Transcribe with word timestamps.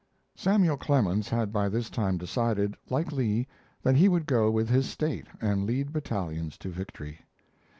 ]Samuel 0.35 0.77
Clemens 0.77 1.29
had 1.29 1.53
by 1.53 1.69
this 1.69 1.87
time 1.91 2.17
decided, 2.17 2.73
like 2.89 3.11
Lee, 3.11 3.45
that 3.83 3.95
he 3.97 4.09
would 4.09 4.25
go 4.25 4.49
with 4.49 4.67
his 4.67 4.89
State 4.89 5.27
and 5.39 5.63
lead 5.67 5.93
battalions 5.93 6.57
to 6.57 6.69
victory. 6.69 7.19